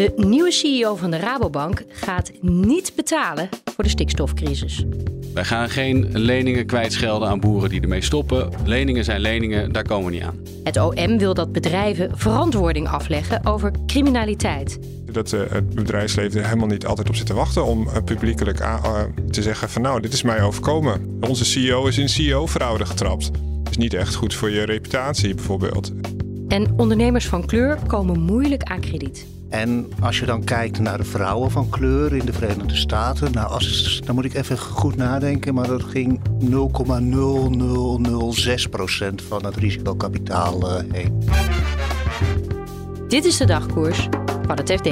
De 0.00 0.12
nieuwe 0.16 0.50
CEO 0.50 0.96
van 0.96 1.10
de 1.10 1.16
Rabobank 1.16 1.84
gaat 1.88 2.32
niet 2.40 2.92
betalen 2.96 3.48
voor 3.74 3.84
de 3.84 3.90
stikstofcrisis. 3.90 4.84
Wij 5.34 5.44
gaan 5.44 5.68
geen 5.68 6.08
leningen 6.12 6.66
kwijtschelden 6.66 7.28
aan 7.28 7.40
boeren 7.40 7.68
die 7.68 7.80
ermee 7.80 8.00
stoppen. 8.00 8.50
Leningen 8.64 9.04
zijn 9.04 9.20
leningen, 9.20 9.72
daar 9.72 9.82
komen 9.82 10.06
we 10.06 10.12
niet 10.12 10.22
aan. 10.22 10.38
Het 10.64 10.76
OM 10.76 11.18
wil 11.18 11.34
dat 11.34 11.52
bedrijven 11.52 12.18
verantwoording 12.18 12.88
afleggen 12.88 13.46
over 13.46 13.72
criminaliteit. 13.86 14.78
Dat 15.12 15.32
uh, 15.32 15.40
het 15.48 15.74
bedrijfsleven 15.74 16.40
er 16.40 16.46
helemaal 16.46 16.68
niet 16.68 16.86
altijd 16.86 17.08
op 17.08 17.14
zit 17.14 17.26
te 17.26 17.34
wachten 17.34 17.64
om 17.64 17.86
uh, 17.86 17.96
publiekelijk 18.04 18.60
uh, 18.60 19.02
te 19.30 19.42
zeggen 19.42 19.68
van 19.68 19.82
nou, 19.82 20.00
dit 20.00 20.12
is 20.12 20.22
mij 20.22 20.42
overkomen. 20.42 21.18
Onze 21.28 21.44
CEO 21.44 21.86
is 21.86 21.98
in 21.98 22.08
CEO-fraude 22.08 22.86
getrapt. 22.86 23.30
Dat 23.62 23.70
is 23.70 23.76
niet 23.76 23.94
echt 23.94 24.14
goed 24.14 24.34
voor 24.34 24.50
je 24.50 24.62
reputatie 24.62 25.34
bijvoorbeeld. 25.34 25.92
En 26.48 26.72
ondernemers 26.76 27.26
van 27.26 27.46
kleur 27.46 27.78
komen 27.86 28.20
moeilijk 28.20 28.62
aan 28.62 28.80
krediet. 28.80 29.26
En 29.50 29.90
als 30.00 30.18
je 30.18 30.26
dan 30.26 30.44
kijkt 30.44 30.78
naar 30.78 30.98
de 30.98 31.04
vrouwen 31.04 31.50
van 31.50 31.68
kleur 31.68 32.16
in 32.16 32.26
de 32.26 32.32
Verenigde 32.32 32.76
Staten, 32.76 33.32
nou, 33.32 33.62
dan 34.04 34.14
moet 34.14 34.24
ik 34.24 34.34
even 34.34 34.58
goed 34.58 34.96
nadenken, 34.96 35.54
maar 35.54 35.66
dat 35.66 35.82
ging 35.82 36.20
0,0006% 36.44 36.50
van 39.28 39.44
het 39.44 39.56
risicokapitaal 39.56 40.62
uh, 40.62 40.76
heen. 40.92 41.24
Dit 43.08 43.24
is 43.24 43.36
de 43.36 43.44
dagkoers 43.44 44.08
van 44.46 44.56
het 44.56 44.72
FD. 44.72 44.84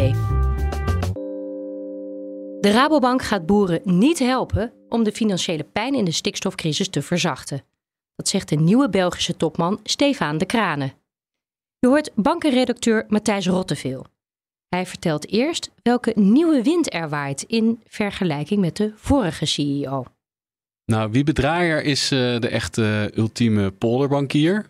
De 2.60 2.70
Rabobank 2.70 3.22
gaat 3.22 3.46
boeren 3.46 3.80
niet 3.84 4.18
helpen 4.18 4.72
om 4.88 5.04
de 5.04 5.12
financiële 5.12 5.64
pijn 5.64 5.94
in 5.94 6.04
de 6.04 6.12
stikstofcrisis 6.12 6.88
te 6.88 7.02
verzachten. 7.02 7.62
Dat 8.16 8.28
zegt 8.28 8.48
de 8.48 8.56
nieuwe 8.56 8.88
Belgische 8.88 9.36
topman 9.36 9.80
Stefan 9.82 10.38
de 10.38 10.46
Kranen. 10.46 10.92
Je 11.78 11.88
hoort 11.88 12.10
bankenredacteur 12.14 13.04
Matthijs 13.08 13.46
Rotteveel. 13.46 14.06
Hij 14.68 14.86
vertelt 14.86 15.28
eerst 15.28 15.70
welke 15.82 16.12
nieuwe 16.14 16.62
wind 16.62 16.94
er 16.94 17.08
waait 17.08 17.42
in 17.42 17.80
vergelijking 17.86 18.60
met 18.60 18.76
de 18.76 18.92
vorige 18.96 19.46
CEO. 19.46 20.04
Nou, 20.84 21.10
Wiebe 21.10 21.32
Draaier 21.32 21.82
is 21.82 22.12
uh, 22.12 22.18
de 22.38 22.48
echte 22.48 23.12
ultieme 23.14 23.70
polderbankier. 23.70 24.66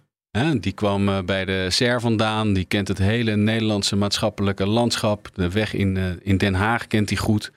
Die 0.61 0.73
kwam 0.73 1.09
uh, 1.09 1.23
bij 1.23 1.45
de 1.45 1.67
SER 1.71 2.01
vandaan. 2.01 2.53
Die 2.53 2.65
kent 2.65 2.89
het 2.89 2.99
hele 2.99 3.37
Nederlandse 3.37 3.97
maatschappelijke 3.97 4.67
landschap. 4.67 5.31
De 5.35 5.51
weg 5.51 5.75
in, 5.75 6.21
in 6.23 6.37
Den 6.37 6.55
Haag 6.55 6.87
kent 6.87 7.09
hij 7.09 7.19
goed. 7.19 7.53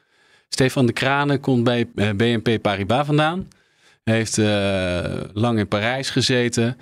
Stefan 0.49 0.85
de 0.85 0.93
Kranen 0.93 1.39
komt 1.39 1.63
bij 1.63 1.87
BNP 2.15 2.61
Paribas 2.61 3.05
vandaan. 3.05 3.47
Hij 4.03 4.15
heeft 4.15 4.37
lang 5.33 5.59
in 5.59 5.67
Parijs 5.67 6.09
gezeten 6.09 6.77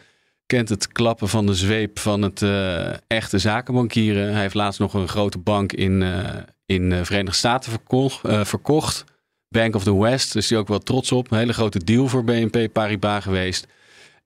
kent 0.50 0.70
het 0.70 0.88
klappen 0.88 1.30
van 1.30 1.46
de 1.46 1.54
zweep 1.54 2.00
van 2.00 2.22
het 2.22 2.42
uh, 2.42 2.94
echte 3.08 3.38
zakenbankieren. 3.40 4.32
Hij 4.32 4.42
heeft 4.42 4.54
laatst 4.54 4.80
nog 4.80 4.94
een 4.94 5.08
grote 5.08 5.38
bank 5.38 5.74
in, 5.74 6.02
uh, 6.02 6.30
in 6.66 6.90
de 6.90 7.06
Verenigde 7.06 7.38
Staten 7.38 7.72
verkocht, 7.72 8.26
uh, 8.26 8.44
verkocht. 8.44 9.04
Bank 9.50 9.76
of 9.76 9.84
the 9.84 10.00
West, 10.00 10.34
dus 10.34 10.48
die 10.48 10.58
ook 10.58 10.68
wel 10.68 10.80
trots 10.80 11.12
op. 11.12 11.32
Een 11.32 11.38
hele 11.38 11.54
grote 11.54 11.84
deal 11.84 12.08
voor 12.08 12.24
BNP 12.24 12.74
Paribas 12.74 13.24
geweest. 13.24 13.68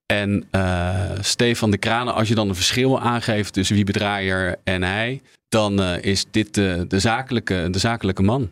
En 0.05 0.47
Stefan 1.21 1.71
de 1.71 1.77
Kranen, 1.77 2.13
als 2.13 2.27
je 2.27 2.35
dan 2.35 2.49
een 2.49 2.55
verschil 2.55 2.99
aangeeft 2.99 3.53
tussen 3.53 3.75
wie 3.75 3.85
bedraaier 3.85 4.55
en 4.63 4.83
hij, 4.83 5.21
dan 5.49 5.81
is 5.81 6.25
dit 6.31 6.53
de, 6.53 6.85
de, 6.87 6.99
zakelijke, 6.99 7.67
de 7.71 7.79
zakelijke 7.79 8.21
man. 8.21 8.51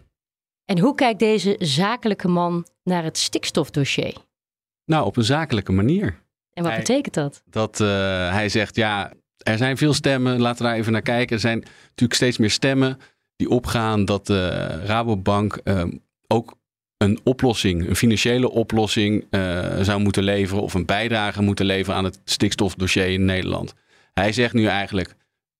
En 0.65 0.79
hoe 0.79 0.95
kijkt 0.95 1.19
deze 1.19 1.55
zakelijke 1.59 2.27
man 2.27 2.65
naar 2.83 3.03
het 3.03 3.17
stikstofdossier? 3.17 4.15
Nou, 4.85 5.05
op 5.05 5.17
een 5.17 5.23
zakelijke 5.23 5.71
manier. 5.71 6.19
En 6.53 6.63
wat 6.63 6.71
hij, 6.71 6.81
betekent 6.81 7.13
dat? 7.13 7.43
Dat 7.49 7.79
uh, 7.79 7.87
hij 8.31 8.49
zegt, 8.49 8.75
ja, 8.75 9.11
er 9.37 9.57
zijn 9.57 9.77
veel 9.77 9.93
stemmen, 9.93 10.39
laten 10.39 10.63
we 10.63 10.69
daar 10.69 10.77
even 10.77 10.91
naar 10.91 11.01
kijken. 11.01 11.35
Er 11.35 11.41
zijn 11.41 11.59
natuurlijk 11.83 12.13
steeds 12.13 12.37
meer 12.37 12.49
stemmen 12.49 12.97
die 13.35 13.49
opgaan 13.49 14.05
dat 14.05 14.27
de 14.27 14.67
Rabobank 14.85 15.59
uh, 15.63 15.83
ook 16.27 16.55
een 16.97 17.19
oplossing, 17.23 17.87
een 17.89 17.95
financiële 17.95 18.49
oplossing 18.49 19.25
uh, 19.29 19.79
zou 19.81 19.99
moeten 19.99 20.23
leveren 20.23 20.63
of 20.63 20.73
een 20.73 20.85
bijdrage 20.85 21.41
moeten 21.41 21.65
leveren 21.65 21.95
aan 21.95 22.03
het 22.03 22.19
stikstofdossier 22.23 23.07
in 23.07 23.25
Nederland. 23.25 23.73
Hij 24.13 24.31
zegt 24.33 24.53
nu 24.53 24.65
eigenlijk, 24.65 25.15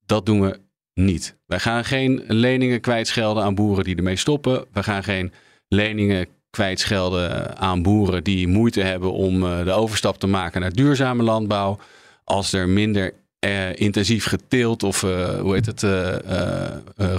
dat 0.06 0.26
doen 0.26 0.42
we 0.42 0.60
niet. 0.94 1.38
Wij 1.46 1.60
gaan 1.60 1.86
geen 1.86 2.24
leningen 2.28 2.82
kwijtschelden 2.82 3.44
aan 3.44 3.56
boeren 3.56 3.84
die 3.84 3.96
ermee 3.96 4.16
stoppen. 4.16 4.66
We 4.72 4.84
gaan 4.84 5.04
geen 5.04 5.34
leningen 5.68 6.28
kwijtschelden 6.52 7.58
aan 7.58 7.82
boeren 7.82 8.24
die 8.24 8.48
moeite 8.48 8.82
hebben 8.82 9.12
om 9.14 9.44
uh, 9.44 9.64
de 9.64 9.72
overstap 9.72 10.20
te 10.20 10.28
maken 10.28 10.62
naar 10.62 10.74
duurzame 10.74 11.24
landbouw. 11.24 11.78
Als 12.24 12.54
er 12.54 12.70
minder 12.70 13.14
uh, 13.46 13.76
intensief 13.76 14.26
geteeld 14.26 14.84
of 14.84 15.04
uh, 15.04 15.40
hoe 15.40 15.54
heet 15.54 15.66
het, 15.66 15.86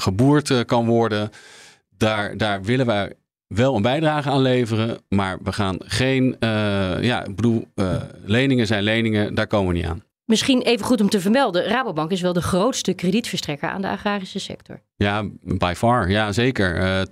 geboerd 0.03 0.65
kan 0.65 0.87
worden, 0.87 1.31
daar, 1.97 2.37
daar 2.37 2.63
willen 2.63 2.87
wij 2.87 3.13
wel 3.47 3.77
een 3.77 3.83
bijdrage 3.83 4.31
aan 4.31 4.43
leveren. 4.43 4.99
Maar 5.09 5.39
we 5.43 5.53
gaan 5.53 5.77
geen, 5.79 6.37
ja, 7.01 7.25
ik 7.25 7.37
bedoel, 7.37 7.67
leningen 8.25 8.67
zijn 8.67 8.83
leningen, 8.83 9.35
daar 9.35 9.47
komen 9.47 9.73
we 9.73 9.79
niet 9.79 9.89
aan. 9.89 10.03
Misschien 10.25 10.63
even 10.63 10.87
goed 10.87 11.01
om 11.01 11.09
te 11.09 11.21
vermelden, 11.21 11.65
Rabobank 11.65 12.11
is 12.11 12.21
wel 12.21 12.33
de 12.33 12.43
grootste 12.43 12.93
kredietverstrekker 12.93 13.69
aan 13.69 13.83
de 13.83 13.89
agrarische 13.89 14.39
sector. 14.39 14.81
Ja, 14.97 15.25
by 15.43 15.73
far. 15.77 16.11
Ja, 16.11 16.33
zeker. 16.33 17.05
80% 17.05 17.09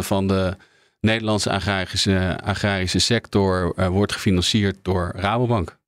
van 0.00 0.26
de 0.26 0.56
Nederlandse 1.04 1.50
agrarische, 1.50 2.38
agrarische 2.44 2.98
sector 2.98 3.72
uh, 3.76 3.88
wordt 3.88 4.12
gefinancierd 4.12 4.78
door 4.82 5.12
Rabobank. 5.16 5.78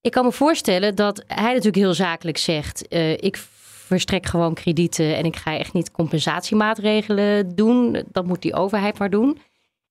Ik 0.00 0.10
kan 0.10 0.24
me 0.24 0.32
voorstellen 0.32 0.94
dat 0.94 1.24
hij 1.26 1.48
natuurlijk 1.48 1.76
heel 1.76 1.94
zakelijk 1.94 2.38
zegt: 2.38 2.86
uh, 2.92 3.12
ik 3.12 3.36
verstrek 3.86 4.26
gewoon 4.26 4.54
kredieten 4.54 5.16
en 5.16 5.24
ik 5.24 5.36
ga 5.36 5.58
echt 5.58 5.72
niet 5.72 5.90
compensatiemaatregelen 5.90 7.54
doen. 7.54 8.04
Dat 8.12 8.26
moet 8.26 8.42
die 8.42 8.54
overheid 8.54 8.98
maar 8.98 9.10
doen. 9.10 9.38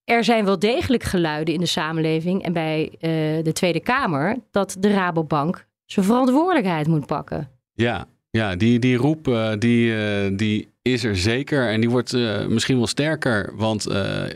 Er 0.03 0.23
zijn 0.23 0.45
wel 0.45 0.59
degelijk 0.59 1.03
geluiden 1.03 1.53
in 1.53 1.59
de 1.59 1.65
samenleving 1.65 2.43
en 2.43 2.53
bij 2.53 2.83
uh, 2.83 2.99
de 3.43 3.51
Tweede 3.53 3.79
Kamer 3.79 4.37
dat 4.51 4.75
de 4.79 4.93
Rabobank 4.93 5.65
zijn 5.85 6.05
verantwoordelijkheid 6.05 6.87
moet 6.87 7.05
pakken. 7.05 7.49
Ja, 7.73 8.05
ja 8.35 8.55
die, 8.55 8.79
die 8.79 8.97
roep 8.97 9.55
die, 9.59 9.93
die 10.35 10.67
is 10.81 11.03
er 11.03 11.17
zeker 11.17 11.69
en 11.69 11.79
die 11.79 11.89
wordt 11.89 12.13
uh, 12.13 12.45
misschien 12.45 12.77
wel 12.77 12.87
sterker. 12.87 13.51
Want 13.55 13.87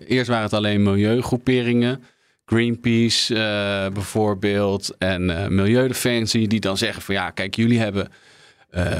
eerst 0.08 0.28
waren 0.28 0.44
het 0.44 0.54
alleen 0.54 0.84
milieugroeperingen. 0.84 2.04
Greenpeace 2.46 3.34
bijvoorbeeld 3.94 4.96
en 4.98 5.56
Milieudefensie 5.56 6.48
die 6.48 6.59
dan 6.59 6.78
zeggen 6.78 7.02
van 7.02 7.16
ja, 7.16 7.30
kijk, 7.30 7.56
jullie 7.56 7.80
hebben 7.80 8.08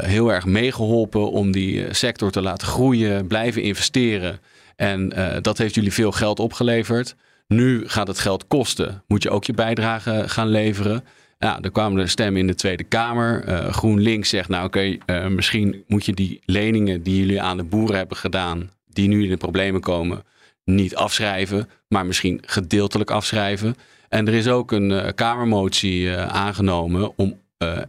heel 0.02 0.34
erg 0.34 0.46
meegeholpen 0.46 1.32
om 1.32 1.52
die 1.52 1.86
sector 1.94 2.32
te 2.32 2.42
laten 2.42 2.68
groeien, 2.68 3.28
blijven 3.28 3.62
investeren. 3.62 4.40
En 4.76 5.14
dat 5.42 5.58
heeft 5.58 5.76
jullie 5.76 5.94
veel 5.94 6.12
geld 6.12 6.40
opgeleverd. 6.40 7.16
Nu 7.48 7.88
gaat 7.88 8.08
het 8.08 8.20
geld 8.20 8.48
kosten. 8.48 9.04
Moet 9.08 9.24
je 9.24 9.30
ook 9.30 9.44
je 9.44 9.54
bijdrage 9.54 10.24
gaan 10.26 10.48
leveren. 10.48 11.04
Ja, 11.46 11.62
er 11.62 11.72
kwamen 11.72 12.02
er 12.02 12.10
stemmen 12.10 12.42
in 12.42 12.48
de 12.48 12.56
Tweede 12.56 12.84
Kamer. 12.84 13.48
Uh, 13.48 13.74
GroenLinks 13.74 14.30
zegt, 14.30 14.50
nou 14.50 14.66
oké, 14.66 14.98
uh, 15.06 15.28
misschien 15.28 15.84
moet 15.88 16.06
je 16.06 16.14
die 16.14 16.42
leningen 16.46 17.04
die 17.04 17.18
jullie 17.18 17.42
aan 17.42 17.58
de 17.58 17.64
boeren 17.64 17.98
hebben 17.98 18.18
gedaan, 18.18 18.72
die 18.88 19.08
nu 19.08 19.24
in 19.24 19.30
de 19.30 19.38
problemen 19.38 19.82
komen, 19.82 20.24
niet 20.64 20.96
afschrijven, 20.96 21.70
maar 21.88 22.06
misschien 22.06 22.42
gedeeltelijk 22.46 23.12
afschrijven. 23.12 23.76
En 24.10 24.28
er 24.28 24.34
is 24.34 24.48
ook 24.48 24.72
een 24.72 24.90
uh, 24.90 25.08
Kamermotie 25.16 26.16
aangenomen 26.18 27.18
om 27.18 27.40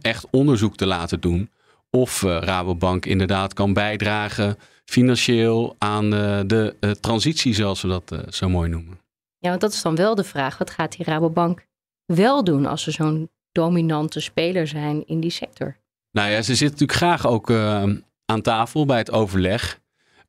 echt 0.01 0.27
onderzoek 0.29 0.75
te 0.75 0.85
laten 0.85 1.19
doen 1.19 1.49
of 1.89 2.21
Rabobank 2.21 3.05
inderdaad 3.05 3.53
kan 3.53 3.73
bijdragen 3.73 4.57
financieel 4.85 5.75
aan 5.77 6.09
de 6.09 6.75
transitie, 6.99 7.53
zoals 7.53 7.81
we 7.81 7.87
dat 7.87 8.15
zo 8.29 8.49
mooi 8.49 8.69
noemen. 8.69 8.99
Ja, 9.37 9.49
want 9.49 9.61
dat 9.61 9.73
is 9.73 9.81
dan 9.81 9.95
wel 9.95 10.15
de 10.15 10.23
vraag. 10.23 10.57
Wat 10.57 10.69
gaat 10.69 10.97
die 10.97 11.05
Rabobank 11.05 11.65
wel 12.05 12.43
doen 12.43 12.65
als 12.65 12.83
ze 12.83 12.91
zo'n 12.91 13.29
dominante 13.51 14.19
speler 14.19 14.67
zijn 14.67 15.07
in 15.07 15.19
die 15.19 15.31
sector. 15.31 15.77
Nou 16.11 16.29
ja, 16.29 16.41
ze 16.41 16.55
zit 16.55 16.71
natuurlijk 16.71 16.97
graag 16.97 17.27
ook 17.27 17.49
uh, 17.49 17.83
aan 18.25 18.41
tafel 18.41 18.85
bij 18.85 18.97
het 18.97 19.11
overleg 19.11 19.79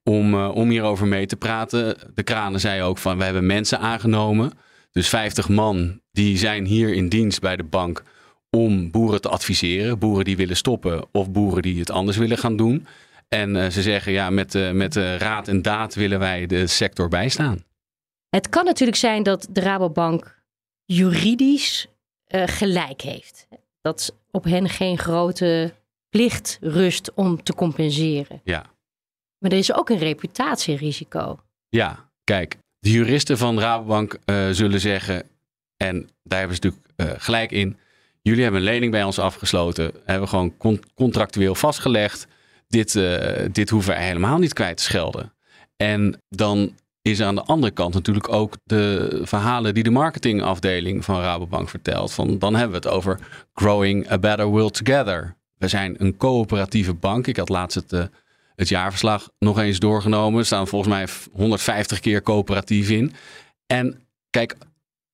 om, 0.03 0.35
uh, 0.35 0.55
om 0.55 0.69
hierover 0.69 1.07
mee 1.07 1.27
te 1.27 1.37
praten. 1.37 1.97
De 2.15 2.23
kranen 2.23 2.61
zei 2.61 2.83
ook 2.83 2.99
van, 2.99 3.19
we 3.19 3.25
hebben 3.25 3.47
mensen 3.47 3.79
aangenomen. 3.79 4.53
Dus 4.91 5.09
50 5.09 5.49
man, 5.49 6.01
die 6.13 6.39
zijn 6.39 6.65
hier 6.65 6.95
in 6.95 7.09
dienst 7.09 7.41
bij 7.41 7.57
de 7.57 7.65
bank 7.65 8.03
om 8.51 8.91
boeren 8.91 9.21
te 9.21 9.29
adviseren. 9.29 9.99
Boeren 9.99 10.25
die 10.25 10.37
willen 10.37 10.57
stoppen 10.57 11.05
of 11.13 11.31
boeren 11.31 11.63
die 11.63 11.79
het 11.79 11.91
anders 11.91 12.17
willen 12.17 12.39
gaan 12.39 12.57
doen. 12.57 12.87
En 13.29 13.55
uh, 13.55 13.69
ze 13.69 13.83
zeggen 13.83 14.13
ja, 14.13 14.31
met, 14.31 14.55
uh, 14.55 14.71
met 14.71 14.97
raad 14.97 15.49
en 15.49 15.63
daad 15.63 15.95
willen 15.95 16.19
wij 16.19 16.47
de 16.47 16.67
sector 16.67 17.09
bijstaan. 17.09 17.65
Het 18.29 18.49
kan 18.49 18.65
natuurlijk 18.65 18.99
zijn 18.99 19.23
dat 19.23 19.47
de 19.51 19.61
Rabobank 19.61 20.43
juridisch 20.85 21.89
gelijk 22.33 23.01
heeft. 23.01 23.47
Dat 23.81 24.15
op 24.31 24.45
hen 24.45 24.69
geen 24.69 24.99
grote 24.99 25.75
plicht 26.09 26.59
rust 26.61 27.15
om 27.15 27.43
te 27.43 27.55
compenseren. 27.55 28.41
Ja. 28.45 28.65
Maar 29.39 29.51
er 29.51 29.59
is 29.59 29.73
ook 29.73 29.89
een 29.89 29.99
reputatierisico. 29.99 31.41
Ja, 31.69 32.11
kijk, 32.25 32.57
de 32.79 32.91
juristen 32.91 33.39
van 33.39 33.61
Rabobank 33.61 34.19
zullen 34.51 34.81
zeggen, 34.81 35.29
en 35.77 36.11
daar 36.23 36.39
hebben 36.39 36.57
ze 36.57 36.63
natuurlijk 36.63 37.23
gelijk 37.23 37.51
in. 37.51 37.77
Jullie 38.23 38.43
hebben 38.43 38.61
een 38.61 38.67
lening 38.67 38.93
bij 38.93 39.05
ons 39.05 39.19
afgesloten, 39.19 39.93
hebben 40.05 40.29
gewoon 40.29 40.57
contractueel 40.95 41.55
vastgelegd 41.55 42.27
dit, 42.69 42.93
dit 43.53 43.71
hoeven 43.71 43.95
we 43.95 44.01
helemaal 44.01 44.39
niet 44.39 44.53
kwijt 44.53 44.77
te 44.77 44.83
schelden. 44.83 45.33
En 45.77 46.19
dan 46.29 46.75
is 47.03 47.21
aan 47.23 47.35
de 47.35 47.45
andere 47.45 47.73
kant 47.73 47.95
natuurlijk 47.95 48.33
ook 48.33 48.57
de 48.65 49.21
verhalen 49.23 49.75
die 49.75 49.83
de 49.83 49.91
marketingafdeling 49.91 51.05
van 51.05 51.21
Rabobank 51.21 51.69
vertelt. 51.69 52.13
Van, 52.13 52.39
dan 52.39 52.55
hebben 52.55 52.81
we 52.81 52.89
het 52.89 52.97
over 52.97 53.19
growing 53.55 54.11
a 54.11 54.19
better 54.19 54.47
world 54.47 54.85
together. 54.85 55.37
We 55.59 55.69
zijn 55.69 55.95
een 55.99 56.17
coöperatieve 56.17 56.95
bank. 56.95 57.27
Ik 57.27 57.37
had 57.37 57.49
laatst 57.49 57.75
het, 57.75 57.93
uh, 57.93 58.05
het 58.57 58.69
jaarverslag 58.69 59.31
nog 59.39 59.59
eens 59.59 59.79
doorgenomen. 59.79 60.39
Er 60.39 60.47
staan 60.47 60.69
volgens 60.69 60.95
mij 60.95 61.09
150 61.33 62.01
keer 62.01 62.23
coöperatief 62.23 62.91
in. 62.91 63.13
En 63.67 64.01
kijk, 64.31 64.57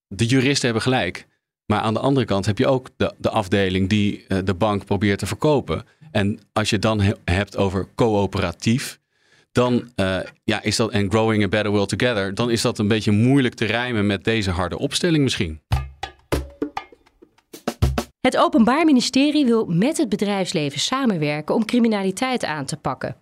de 0.09 0.27
juristen 0.27 0.65
hebben 0.65 0.83
gelijk. 0.83 1.27
Maar 1.67 1.81
aan 1.81 1.95
de 1.95 2.01
andere 2.01 2.27
kant 2.27 2.47
heb 2.47 2.59
je 2.59 2.67
ook 2.67 2.89
de, 2.97 3.15
de 3.19 3.31
afdeling 3.31 3.89
die 3.89 4.25
uh, 4.29 4.39
de 4.45 4.55
bank 4.55 4.85
probeert 4.85 5.19
te 5.19 5.27
verkopen. 5.27 5.85
En 6.11 6.41
als 6.53 6.69
je 6.69 6.75
het 6.75 6.85
dan 6.85 7.15
hebt 7.25 7.57
over 7.57 7.89
coöperatief, 7.95 8.99
dan 9.53 9.91
uh, 9.97 10.19
ja, 10.45 10.63
is 10.63 10.77
dat 10.77 10.91
en 10.91 11.11
growing 11.11 11.45
a 11.45 11.49
better 11.49 11.71
world 11.71 11.89
together, 11.89 12.35
dan 12.35 12.51
is 12.51 12.63
dat 12.63 12.79
een 12.79 12.89
beetje 12.89 13.11
moeilijk 13.11 13.55
te 13.55 13.65
rijmen 13.65 14.07
met 14.07 14.25
deze 14.25 14.51
harde 14.51 14.79
opstelling 14.79 15.23
misschien. 15.23 15.61
Het 18.21 18.37
Openbaar 18.37 18.85
Ministerie 18.85 19.45
wil 19.45 19.67
met 19.67 19.97
het 19.97 20.09
bedrijfsleven 20.09 20.81
samenwerken 20.81 21.55
om 21.55 21.65
criminaliteit 21.65 22.45
aan 22.45 22.65
te 22.65 22.77
pakken. 22.77 23.17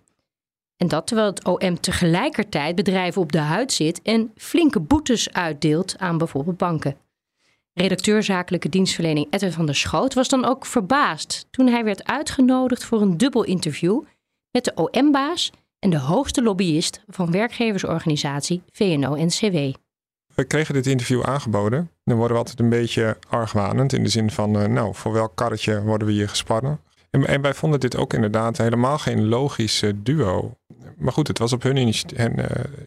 En 0.77 0.87
dat 0.87 1.07
terwijl 1.07 1.27
het 1.27 1.45
OM 1.45 1.79
tegelijkertijd 1.79 2.75
bedrijven 2.75 3.21
op 3.21 3.31
de 3.31 3.39
huid 3.39 3.71
zit 3.71 4.01
en 4.01 4.31
flinke 4.35 4.79
boetes 4.79 5.33
uitdeelt 5.33 5.97
aan 5.97 6.17
bijvoorbeeld 6.17 6.57
banken. 6.57 6.97
Redacteur 7.73 8.23
zakelijke 8.23 8.69
dienstverlening 8.69 9.27
Edwin 9.29 9.51
van 9.51 9.65
der 9.65 9.75
Schoot 9.75 10.13
was 10.13 10.29
dan 10.29 10.45
ook 10.45 10.65
verbaasd 10.65 11.47
toen 11.51 11.67
hij 11.67 11.83
werd 11.83 12.05
uitgenodigd 12.05 12.83
voor 12.83 13.01
een 13.01 13.17
dubbel 13.17 13.43
interview 13.43 14.01
met 14.51 14.65
de 14.65 14.73
OM-baas 14.75 15.51
en 15.79 15.89
de 15.89 15.99
hoogste 15.99 16.43
lobbyist 16.43 17.03
van 17.07 17.31
werkgeversorganisatie 17.31 18.61
VNO-NCW. 18.71 19.55
We 20.35 20.43
kregen 20.43 20.73
dit 20.73 20.85
interview 20.85 21.23
aangeboden. 21.23 21.89
Dan 22.03 22.17
worden 22.17 22.33
we 22.33 22.41
altijd 22.41 22.59
een 22.59 22.69
beetje 22.69 23.17
argwanend 23.29 23.93
in 23.93 24.03
de 24.03 24.09
zin 24.09 24.31
van, 24.31 24.61
uh, 24.61 24.67
nou, 24.67 24.95
voor 24.95 25.13
welk 25.13 25.35
karretje 25.35 25.81
worden 25.83 26.07
we 26.07 26.13
hier 26.13 26.29
gespannen? 26.29 26.79
En, 27.09 27.27
en, 27.27 27.41
wij 27.41 27.53
vonden 27.53 27.79
dit 27.79 27.97
ook 27.97 28.13
inderdaad 28.13 28.57
helemaal 28.57 28.97
geen 28.97 29.27
logisch 29.27 29.83
duo. 29.95 30.57
Maar 30.97 31.13
goed, 31.13 31.27
het 31.27 31.37
was 31.37 31.53
op 31.53 31.63
hun 31.63 31.77
uh, 31.77 31.91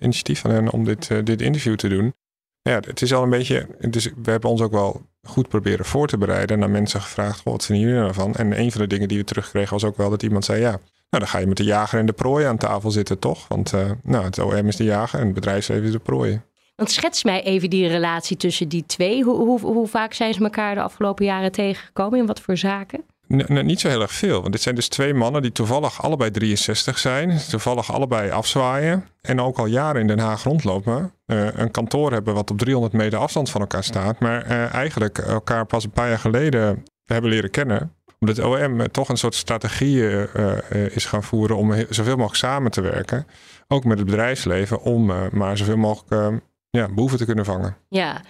initiatief 0.00 0.40
van 0.40 0.50
hen 0.50 0.70
om 0.70 0.84
dit, 0.84 1.10
uh, 1.10 1.18
dit 1.24 1.40
interview 1.40 1.76
te 1.76 1.88
doen. 1.88 2.14
Ja, 2.62 2.80
het 2.80 3.02
is 3.02 3.12
al 3.14 3.22
een 3.22 3.30
beetje. 3.30 3.66
Dus 3.88 4.04
we 4.04 4.30
hebben 4.30 4.50
ons 4.50 4.60
ook 4.60 4.72
wel 4.72 5.02
goed 5.22 5.48
proberen 5.48 5.84
voor 5.84 6.06
te 6.06 6.18
bereiden. 6.18 6.48
En 6.48 6.58
naar 6.58 6.70
mensen 6.70 7.00
gevraagd: 7.00 7.42
wat 7.42 7.64
vinden 7.64 7.88
jullie 7.88 8.08
ervan? 8.08 8.34
En 8.34 8.60
een 8.60 8.72
van 8.72 8.80
de 8.80 8.86
dingen 8.86 9.08
die 9.08 9.18
we 9.18 9.24
terugkregen 9.24 9.72
was 9.72 9.84
ook 9.84 9.96
wel 9.96 10.10
dat 10.10 10.22
iemand 10.22 10.44
zei: 10.44 10.60
ja, 10.60 10.80
nou 11.10 11.22
dan 11.22 11.28
ga 11.28 11.38
je 11.38 11.46
met 11.46 11.56
de 11.56 11.64
jager 11.64 11.98
en 11.98 12.06
de 12.06 12.12
prooi 12.12 12.44
aan 12.44 12.56
tafel 12.56 12.90
zitten, 12.90 13.18
toch? 13.18 13.48
Want 13.48 13.72
uh, 13.72 13.90
nou, 14.02 14.24
het 14.24 14.38
OM 14.38 14.66
is 14.66 14.76
de 14.76 14.84
jager 14.84 15.18
en 15.18 15.24
het 15.24 15.34
bedrijfsleven 15.34 15.84
is 15.84 15.92
de 15.92 15.98
prooi. 15.98 16.40
Want 16.76 16.90
schets 16.92 17.24
mij 17.24 17.42
even 17.42 17.70
die 17.70 17.88
relatie 17.88 18.36
tussen 18.36 18.68
die 18.68 18.84
twee. 18.86 19.22
Hoe, 19.24 19.36
hoe, 19.36 19.60
hoe 19.60 19.86
vaak 19.86 20.12
zijn 20.12 20.34
ze 20.34 20.40
elkaar 20.40 20.74
de 20.74 20.82
afgelopen 20.82 21.24
jaren 21.24 21.52
tegengekomen? 21.52 22.18
In 22.18 22.26
wat 22.26 22.40
voor 22.40 22.56
zaken? 22.56 23.04
Nee, 23.26 23.62
niet 23.62 23.80
zo 23.80 23.88
heel 23.88 24.00
erg 24.00 24.12
veel. 24.12 24.40
Want 24.40 24.52
dit 24.52 24.62
zijn 24.62 24.74
dus 24.74 24.88
twee 24.88 25.14
mannen 25.14 25.42
die 25.42 25.52
toevallig 25.52 26.02
allebei 26.02 26.30
63 26.30 26.98
zijn. 26.98 27.38
Toevallig 27.48 27.92
allebei 27.92 28.30
afzwaaien. 28.30 29.04
En 29.20 29.40
ook 29.40 29.58
al 29.58 29.66
jaren 29.66 30.00
in 30.00 30.06
Den 30.06 30.18
Haag 30.18 30.42
rondlopen. 30.42 31.12
Uh, 31.26 31.46
een 31.54 31.70
kantoor 31.70 32.12
hebben 32.12 32.34
wat 32.34 32.50
op 32.50 32.58
300 32.58 32.92
meter 32.92 33.18
afstand 33.18 33.50
van 33.50 33.60
elkaar 33.60 33.84
staat. 33.84 34.20
Maar 34.20 34.46
uh, 34.46 34.74
eigenlijk 34.74 35.18
elkaar 35.18 35.66
pas 35.66 35.84
een 35.84 35.90
paar 35.90 36.08
jaar 36.08 36.18
geleden 36.18 36.84
hebben 37.04 37.30
leren 37.30 37.50
kennen. 37.50 37.94
Omdat 38.20 38.36
het 38.36 38.46
OM 38.46 38.90
toch 38.90 39.08
een 39.08 39.16
soort 39.16 39.34
strategie 39.34 39.96
uh, 39.96 40.56
is 40.70 41.04
gaan 41.04 41.22
voeren 41.22 41.56
om 41.56 41.72
zoveel 41.72 42.16
mogelijk 42.16 42.34
samen 42.34 42.70
te 42.70 42.80
werken. 42.80 43.26
Ook 43.68 43.84
met 43.84 43.98
het 43.98 44.06
bedrijfsleven 44.06 44.82
om 44.82 45.12
maar 45.32 45.56
zoveel 45.56 45.76
mogelijk 45.76 46.42
ja, 46.70 46.88
boeven 46.88 47.18
te 47.18 47.24
kunnen 47.24 47.44
vangen. 47.44 47.76
Ja, 47.88 48.22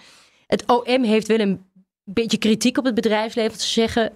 het 0.47 0.65
OM 0.67 1.05
heeft 1.05 1.27
wel 1.27 1.39
een 1.39 1.65
beetje 2.05 2.39
kritiek 2.39 2.79
op 2.79 2.85
het 2.85 2.95
bedrijfsleven. 2.95 3.59
Te 3.59 3.65
zeggen, 3.65 4.13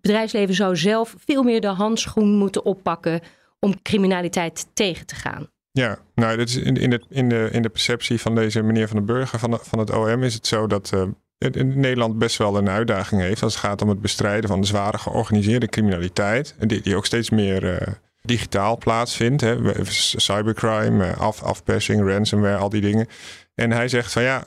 bedrijfsleven 0.00 0.54
zou 0.54 0.76
zelf 0.76 1.14
veel 1.18 1.42
meer 1.42 1.60
de 1.60 1.66
handschoen 1.66 2.36
moeten 2.36 2.64
oppakken 2.64 3.20
om 3.58 3.82
criminaliteit 3.82 4.66
tegen 4.74 5.06
te 5.06 5.14
gaan. 5.14 5.48
Ja, 5.70 5.98
nou, 6.14 6.36
dat 6.36 6.48
is 6.48 6.56
in, 6.56 6.76
in, 6.76 6.90
de, 6.90 7.02
in, 7.08 7.28
de, 7.28 7.48
in 7.52 7.62
de 7.62 7.68
perceptie 7.68 8.20
van 8.20 8.34
deze 8.34 8.62
meneer 8.62 8.88
Van 8.88 8.96
den 8.96 9.06
Burger 9.06 9.38
van, 9.38 9.58
van 9.62 9.78
het 9.78 9.90
OM 9.90 10.22
is 10.22 10.34
het 10.34 10.46
zo 10.46 10.66
dat 10.66 10.90
uh, 10.94 11.02
in 11.38 11.80
Nederland 11.80 12.18
best 12.18 12.36
wel 12.36 12.56
een 12.56 12.68
uitdaging 12.68 13.20
heeft 13.20 13.42
als 13.42 13.54
het 13.54 13.64
gaat 13.64 13.82
om 13.82 13.88
het 13.88 14.00
bestrijden 14.00 14.48
van 14.48 14.60
de 14.60 14.66
zware 14.66 14.98
georganiseerde 14.98 15.68
criminaliteit. 15.68 16.54
Die, 16.58 16.80
die 16.80 16.96
ook 16.96 17.06
steeds 17.06 17.30
meer 17.30 17.64
uh, 17.64 17.94
digitaal 18.22 18.78
plaatsvindt. 18.78 19.40
Hè. 19.40 19.84
Cybercrime, 20.16 21.06
uh, 21.06 21.18
af, 21.18 21.42
afpersing, 21.42 22.08
ransomware, 22.08 22.56
al 22.56 22.68
die 22.68 22.80
dingen. 22.80 23.06
En 23.54 23.70
hij 23.72 23.88
zegt 23.88 24.12
van 24.12 24.22
ja, 24.22 24.44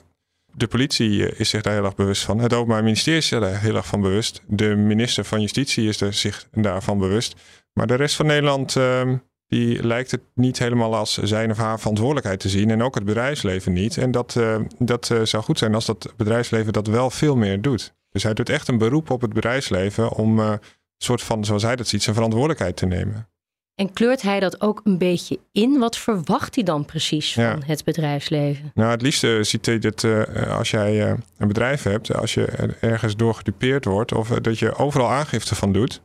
de 0.54 0.66
politie 0.66 1.28
eh, 1.28 1.40
is 1.40 1.48
zich 1.48 1.62
daar 1.62 1.74
heel 1.74 1.84
erg 1.84 1.94
bewust 1.94 2.22
van. 2.22 2.38
Het 2.38 2.54
Openbaar 2.54 2.82
Ministerie 2.82 3.18
is 3.18 3.28
daar 3.28 3.60
heel 3.60 3.76
erg 3.76 3.86
van 3.86 4.00
bewust. 4.00 4.42
De 4.46 4.76
minister 4.76 5.24
van 5.24 5.40
Justitie 5.40 5.88
is 5.88 6.00
er 6.00 6.14
zich 6.14 6.48
daarvan 6.52 6.98
bewust. 6.98 7.34
Maar 7.72 7.86
de 7.86 7.94
rest 7.94 8.16
van 8.16 8.26
Nederland 8.26 8.76
uh, 8.76 9.12
die 9.50 9.86
lijkt 9.86 10.10
het 10.10 10.20
niet 10.34 10.58
helemaal 10.58 10.96
als 10.96 11.18
zijn 11.18 11.50
of 11.50 11.56
haar 11.56 11.78
verantwoordelijkheid 11.78 12.40
te 12.40 12.48
zien. 12.48 12.70
En 12.70 12.82
ook 12.82 12.94
het 12.94 13.04
bedrijfsleven 13.04 13.72
niet. 13.72 13.96
En 13.96 14.10
dat, 14.10 14.34
uh, 14.38 14.56
dat 14.78 15.08
uh, 15.12 15.20
zou 15.22 15.42
goed 15.42 15.58
zijn 15.58 15.74
als 15.74 15.86
dat 15.86 16.12
bedrijfsleven 16.16 16.72
dat 16.72 16.86
wel 16.86 17.10
veel 17.10 17.36
meer 17.36 17.60
doet. 17.60 17.94
Dus 18.10 18.22
hij 18.22 18.34
doet 18.34 18.48
echt 18.48 18.68
een 18.68 18.78
beroep 18.78 19.10
op 19.10 19.20
het 19.20 19.32
bedrijfsleven 19.32 20.12
om 20.12 20.38
een 20.38 20.58
soort 20.98 21.22
van, 21.22 21.44
zoals 21.44 21.62
hij 21.62 21.76
dat 21.76 21.88
ziet, 21.88 22.02
zijn 22.02 22.14
verantwoordelijkheid 22.14 22.76
te 22.76 22.86
nemen. 22.86 23.28
En 23.74 23.92
kleurt 23.92 24.22
hij 24.22 24.40
dat 24.40 24.60
ook 24.60 24.80
een 24.84 24.98
beetje 24.98 25.38
in? 25.52 25.78
Wat 25.78 25.96
verwacht 25.96 26.54
hij 26.54 26.64
dan 26.64 26.84
precies 26.84 27.32
van 27.32 27.42
ja. 27.42 27.58
het 27.66 27.84
bedrijfsleven? 27.84 28.70
Nou, 28.74 28.90
het 28.90 29.02
liefste 29.02 29.38
ziet 29.42 29.66
hij 29.66 29.78
dat 29.78 30.06
als 30.48 30.70
jij 30.70 31.10
een 31.38 31.48
bedrijf 31.48 31.82
hebt, 31.82 32.14
als 32.14 32.34
je 32.34 32.44
ergens 32.80 33.16
door 33.16 33.34
gedupeerd 33.34 33.84
wordt, 33.84 34.12
of 34.12 34.28
dat 34.28 34.58
je 34.58 34.74
overal 34.74 35.10
aangifte 35.10 35.54
van 35.54 35.72
doet. 35.72 36.02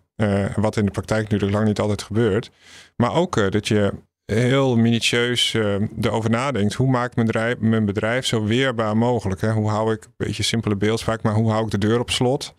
Wat 0.55 0.77
in 0.77 0.86
de 0.86 0.91
praktijk 0.91 1.24
natuurlijk 1.24 1.51
lang 1.51 1.67
niet 1.67 1.79
altijd 1.79 2.01
gebeurt. 2.01 2.51
Maar 2.95 3.13
ook 3.13 3.51
dat 3.51 3.67
je 3.67 3.93
heel 4.25 4.75
minutieus 4.75 5.53
erover 6.01 6.29
nadenkt. 6.29 6.74
Hoe 6.74 6.89
maak 6.89 7.15
ik 7.15 7.60
mijn 7.60 7.86
bedrijf, 7.86 8.25
zo 8.25 8.43
weerbaar 8.43 8.98
mogelijk? 8.98 9.41
Hè? 9.41 9.51
Hoe 9.51 9.69
hou 9.69 9.93
ik, 9.93 10.03
een 10.03 10.12
beetje 10.17 10.43
simpele 10.43 10.75
beeldspraak, 10.75 11.22
maar 11.22 11.34
hoe 11.34 11.51
hou 11.51 11.65
ik 11.65 11.72
de 11.72 11.77
deur 11.77 12.00
op 12.00 12.10
slot? 12.10 12.55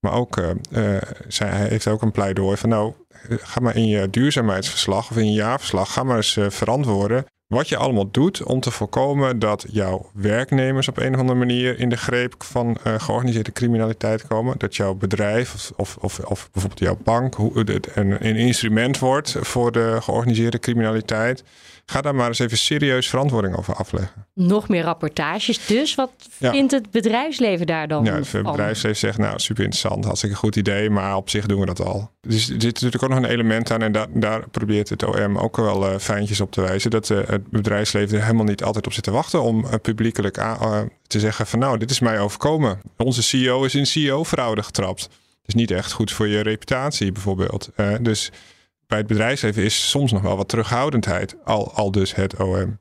Maar 0.00 0.12
ook, 0.12 0.40
zij, 1.28 1.48
hij 1.48 1.68
heeft 1.68 1.88
ook 1.88 2.02
een 2.02 2.12
pleidooi 2.12 2.56
van 2.56 2.68
nou, 2.68 2.92
ga 3.28 3.60
maar 3.60 3.76
in 3.76 3.86
je 3.86 4.10
duurzaamheidsverslag 4.10 5.10
of 5.10 5.16
in 5.16 5.26
je 5.26 5.32
jaarverslag, 5.32 5.92
ga 5.92 6.02
maar 6.02 6.16
eens 6.16 6.38
verantwoorden 6.48 7.24
wat 7.46 7.68
je 7.68 7.76
allemaal 7.76 8.10
doet 8.10 8.42
om 8.42 8.60
te 8.60 8.70
voorkomen 8.70 9.38
dat 9.38 9.66
jouw 9.70 10.10
werknemers 10.14 10.88
op 10.88 10.96
een 10.96 11.14
of 11.14 11.20
andere 11.20 11.38
manier 11.38 11.78
in 11.78 11.88
de 11.88 11.96
greep 11.96 12.34
van 12.38 12.76
uh, 12.86 12.94
georganiseerde 13.00 13.52
criminaliteit 13.52 14.26
komen. 14.26 14.58
Dat 14.58 14.76
jouw 14.76 14.94
bedrijf 14.94 15.54
of, 15.54 15.72
of, 15.76 15.96
of, 15.96 16.18
of 16.18 16.48
bijvoorbeeld 16.52 16.80
jouw 16.80 16.98
bank 17.04 17.38
een, 17.38 18.26
een 18.26 18.36
instrument 18.36 18.98
wordt 18.98 19.36
voor 19.40 19.72
de 19.72 19.96
georganiseerde 20.00 20.58
criminaliteit. 20.58 21.44
Ga 21.86 22.00
daar 22.00 22.14
maar 22.14 22.28
eens 22.28 22.38
even 22.38 22.58
serieus 22.58 23.08
verantwoording 23.08 23.56
over 23.56 23.74
afleggen. 23.74 24.26
Nog 24.34 24.68
meer 24.68 24.82
rapportages 24.82 25.66
dus. 25.66 25.94
Wat 25.94 26.10
ja. 26.38 26.50
vindt 26.50 26.72
het 26.72 26.90
bedrijfsleven 26.90 27.66
daar 27.66 27.88
dan 27.88 28.04
Ja, 28.04 28.14
het 28.14 28.42
bedrijfsleven 28.42 28.98
zegt 28.98 29.18
nou 29.18 29.38
super 29.38 29.64
interessant, 29.64 30.04
hartstikke 30.04 30.36
goed 30.36 30.56
idee, 30.56 30.90
maar 30.90 31.16
op 31.16 31.30
zich 31.30 31.46
doen 31.46 31.60
we 31.60 31.66
dat 31.66 31.80
al. 31.80 32.10
Dus 32.20 32.48
er 32.48 32.60
zit 32.60 32.62
natuurlijk 32.62 33.02
ook 33.02 33.08
nog 33.08 33.18
een 33.18 33.24
element 33.24 33.70
aan 33.70 33.82
en 33.82 33.92
da 33.92 34.06
daar 34.12 34.48
probeert 34.48 34.88
het 34.88 35.04
OM 35.04 35.38
ook 35.38 35.56
wel 35.56 35.90
uh, 35.92 35.98
fijntjes 35.98 36.40
op 36.40 36.52
te 36.52 36.60
wijzen. 36.60 36.90
Dat 36.90 37.08
uh, 37.08 37.18
het 37.26 37.50
bedrijfsleven 37.50 38.16
er 38.16 38.22
helemaal 38.22 38.44
niet 38.44 38.64
altijd 38.64 38.86
op 38.86 38.92
zit 38.92 39.04
te 39.04 39.10
wachten 39.10 39.42
om 39.42 39.64
uh, 39.64 39.72
publiekelijk 39.82 40.34
te 41.06 41.20
zeggen 41.20 41.46
van 41.46 41.58
nou, 41.58 41.78
dit 41.78 41.90
is 41.90 42.00
mij 42.00 42.20
overkomen. 42.20 42.80
Onze 42.96 43.22
CEO 43.22 43.64
is 43.64 43.74
in 43.74 43.86
CEO-fraude 43.86 44.62
getrapt. 44.62 45.00
Dat 45.00 45.54
is 45.54 45.54
niet 45.54 45.70
echt 45.70 45.92
goed 45.92 46.12
voor 46.12 46.28
je 46.28 46.40
reputatie 46.40 47.12
bijvoorbeeld. 47.12 47.70
dus 48.00 48.30
bij 48.94 49.02
het 49.02 49.12
bedrijfsleven 49.12 49.62
is 49.62 49.90
soms 49.90 50.12
nog 50.12 50.22
wel 50.22 50.36
wat 50.36 50.48
terughoudendheid, 50.48 51.36
al, 51.44 51.72
al 51.72 51.90
dus 51.90 52.14
het 52.14 52.36
OM. 52.36 52.78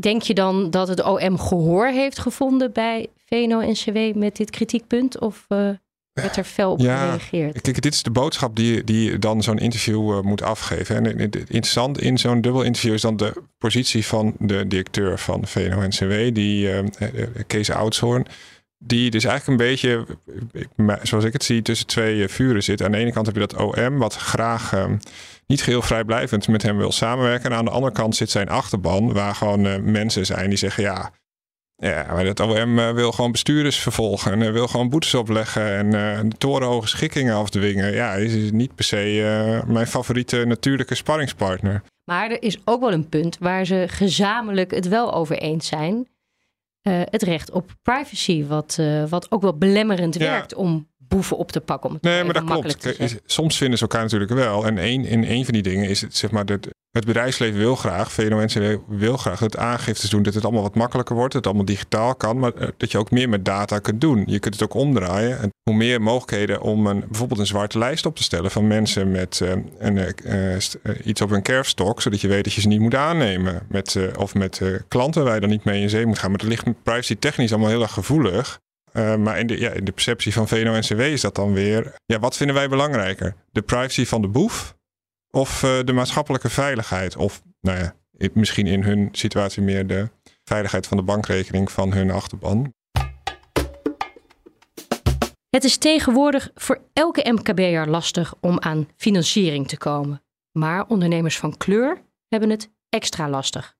Denk 0.00 0.22
je 0.22 0.34
dan 0.34 0.70
dat 0.70 0.88
het 0.88 1.02
OM 1.02 1.38
gehoor 1.38 1.86
heeft 1.86 2.18
gevonden 2.18 2.72
bij 2.72 3.06
VNO-NCW 3.26 4.16
met 4.16 4.36
dit 4.36 4.50
kritiekpunt? 4.50 5.20
Of 5.20 5.44
uh, 5.48 5.70
werd 6.12 6.36
er 6.36 6.44
fel 6.44 6.72
op 6.72 6.80
gereageerd. 6.80 7.60
Kijk, 7.60 7.82
dit 7.82 7.92
is 7.92 8.02
de 8.02 8.10
boodschap 8.10 8.56
die, 8.56 8.84
die 8.84 9.18
dan 9.18 9.42
zo'n 9.42 9.58
interview 9.58 10.22
moet 10.22 10.42
afgeven. 10.42 10.96
En 10.96 11.30
interessant 11.30 12.00
in 12.00 12.18
zo'n 12.18 12.40
dubbel 12.40 12.62
interview 12.62 12.92
is 12.92 13.00
dan 13.00 13.16
de 13.16 13.42
positie 13.58 14.06
van 14.06 14.34
de 14.38 14.66
directeur 14.66 15.18
van 15.18 15.46
VNO-NCW, 15.46 16.34
die 16.34 16.68
Kees 17.46 17.70
Oudshoorn 17.70 18.26
die 18.86 19.10
dus 19.10 19.24
eigenlijk 19.24 19.60
een 19.60 19.66
beetje, 19.66 20.06
zoals 21.02 21.24
ik 21.24 21.32
het 21.32 21.44
zie, 21.44 21.62
tussen 21.62 21.86
twee 21.86 22.28
vuren 22.28 22.62
zit. 22.62 22.82
Aan 22.82 22.92
de 22.92 22.98
ene 22.98 23.12
kant 23.12 23.26
heb 23.26 23.34
je 23.34 23.46
dat 23.46 23.56
OM, 23.56 23.98
wat 23.98 24.14
graag 24.14 24.72
ehm, 24.72 24.96
niet 25.46 25.62
geheel 25.62 25.82
vrijblijvend 25.82 26.48
met 26.48 26.62
hem 26.62 26.76
wil 26.76 26.92
samenwerken. 26.92 27.50
En 27.50 27.56
aan 27.56 27.64
de 27.64 27.70
andere 27.70 27.92
kant 27.92 28.16
zit 28.16 28.30
zijn 28.30 28.48
achterban, 28.48 29.12
waar 29.12 29.34
gewoon 29.34 29.66
uh, 29.66 29.76
mensen 29.76 30.26
zijn 30.26 30.48
die 30.48 30.58
zeggen: 30.58 30.82
ja. 30.82 31.12
Ja, 31.76 32.06
maar 32.12 32.24
het 32.24 32.40
OM 32.40 32.78
uh, 32.78 32.90
wil 32.90 33.12
gewoon 33.12 33.32
bestuurders 33.32 33.78
vervolgen 33.78 34.32
en 34.32 34.40
uh, 34.40 34.50
wil 34.50 34.68
gewoon 34.68 34.88
boetes 34.88 35.14
opleggen 35.14 35.76
en 35.76 35.94
uh, 35.94 36.30
torenhoge 36.38 36.88
schikkingen 36.88 37.34
afdwingen. 37.34 37.92
Ja, 37.92 38.12
is 38.12 38.50
niet 38.52 38.74
per 38.74 38.84
se 38.84 39.62
mijn 39.66 39.86
favoriete 39.86 40.44
natuurlijke 40.44 40.94
sparringspartner. 40.94 41.82
Maar 42.04 42.30
er 42.30 42.42
is 42.42 42.58
ook 42.64 42.80
wel 42.80 42.92
een 42.92 43.08
punt 43.08 43.38
waar 43.40 43.64
ze 43.64 43.84
gezamenlijk 43.88 44.70
het 44.70 44.88
wel 44.88 45.14
over 45.14 45.38
eens 45.38 45.66
zijn. 45.66 46.08
het 46.82 47.22
recht 47.22 47.50
op 47.50 47.70
privacy, 47.82 48.46
wat, 48.46 48.78
wat 49.08 49.30
ook 49.30 49.42
wel 49.42 49.56
belemmerend 49.56 50.16
werkt 50.16 50.54
om 50.54 50.88
boeven 51.08 51.36
op 51.36 51.52
te 51.52 51.60
pakken. 51.60 51.88
Om 51.88 51.94
het 51.94 52.04
nee, 52.04 52.24
maar 52.24 52.34
dat 52.34 52.44
klopt. 52.44 52.94
Soms 53.26 53.56
vinden 53.56 53.78
ze 53.78 53.84
elkaar 53.84 54.02
natuurlijk 54.02 54.32
wel. 54.32 54.66
En 54.66 54.78
een, 54.78 55.04
in 55.04 55.24
een 55.24 55.44
van 55.44 55.54
die 55.54 55.62
dingen 55.62 55.88
is 55.88 56.00
het, 56.00 56.16
zeg 56.16 56.30
maar, 56.30 56.46
dat 56.46 56.68
het 56.94 57.04
bedrijfsleven 57.04 57.58
wil 57.58 57.76
graag, 57.76 58.16
mensen 58.16 58.82
wil 58.88 59.16
graag 59.16 59.38
dat 59.38 59.56
aangiftes 59.56 60.10
doen, 60.10 60.22
dat 60.22 60.34
het 60.34 60.44
allemaal 60.44 60.62
wat 60.62 60.74
makkelijker 60.74 61.16
wordt, 61.16 61.32
dat 61.32 61.44
het 61.44 61.52
allemaal 61.52 61.74
digitaal 61.74 62.14
kan, 62.14 62.38
maar 62.38 62.54
eh, 62.54 62.68
dat 62.76 62.92
je 62.92 62.98
ook 62.98 63.10
meer 63.10 63.28
met 63.28 63.44
data 63.44 63.78
kunt 63.78 64.00
doen. 64.00 64.22
Je 64.26 64.38
kunt 64.38 64.54
het 64.54 64.62
ook 64.62 64.74
omdraaien. 64.74 65.40
En 65.40 65.50
hoe 65.62 65.74
meer 65.74 66.02
mogelijkheden 66.02 66.60
om 66.60 66.86
een, 66.86 67.00
bijvoorbeeld 67.00 67.40
een 67.40 67.46
zwarte 67.46 67.78
lijst 67.78 68.06
op 68.06 68.16
te 68.16 68.22
stellen 68.22 68.50
van 68.50 68.66
mensen 68.66 69.10
met 69.10 69.40
uh, 69.42 69.52
een, 69.78 70.14
uh, 70.24 70.56
iets 71.04 71.20
op 71.20 71.30
een 71.30 71.42
kerfstok, 71.42 72.02
zodat 72.02 72.20
je 72.20 72.28
weet 72.28 72.44
dat 72.44 72.52
je 72.52 72.60
ze 72.60 72.68
niet 72.68 72.80
moet 72.80 72.94
aannemen. 72.94 73.62
Met, 73.68 73.98
of 74.18 74.34
met 74.34 74.60
klanten 74.88 75.24
waar 75.24 75.34
je 75.34 75.40
dan 75.40 75.50
niet 75.50 75.64
mee 75.64 75.82
in 75.82 75.90
zee 75.90 76.06
moet 76.06 76.18
gaan. 76.18 76.30
Maar 76.30 76.38
dat 76.38 76.48
ligt 76.48 76.82
privacy 76.82 77.16
technisch 77.16 77.52
allemaal 77.52 77.70
heel 77.70 77.82
erg 77.82 77.92
gevoelig. 77.92 78.60
Uh, 78.96 79.16
maar 79.16 79.38
in 79.38 79.46
de, 79.46 79.60
ja, 79.60 79.70
in 79.70 79.84
de 79.84 79.92
perceptie 79.92 80.32
van 80.32 80.48
VNO-NCW 80.48 81.00
is 81.00 81.20
dat 81.20 81.34
dan 81.34 81.52
weer... 81.52 81.94
Ja, 82.06 82.18
wat 82.18 82.36
vinden 82.36 82.56
wij 82.56 82.68
belangrijker? 82.68 83.34
De 83.50 83.62
privacy 83.62 84.04
van 84.04 84.22
de 84.22 84.28
boef 84.28 84.76
of 85.30 85.62
uh, 85.62 85.78
de 85.84 85.92
maatschappelijke 85.92 86.50
veiligheid? 86.50 87.16
Of 87.16 87.42
nou 87.60 87.78
ja, 87.78 87.94
misschien 88.32 88.66
in 88.66 88.82
hun 88.82 89.08
situatie 89.12 89.62
meer 89.62 89.86
de 89.86 90.08
veiligheid 90.44 90.86
van 90.86 90.96
de 90.96 91.02
bankrekening 91.02 91.72
van 91.72 91.92
hun 91.92 92.10
achterban. 92.10 92.72
Het 95.48 95.64
is 95.64 95.76
tegenwoordig 95.76 96.50
voor 96.54 96.82
elke 96.92 97.32
MKB'er 97.32 97.86
lastig 97.86 98.34
om 98.40 98.60
aan 98.60 98.88
financiering 98.96 99.68
te 99.68 99.78
komen. 99.78 100.22
Maar 100.52 100.86
ondernemers 100.86 101.38
van 101.38 101.56
kleur 101.56 102.02
hebben 102.28 102.50
het 102.50 102.70
extra 102.88 103.28
lastig. 103.28 103.76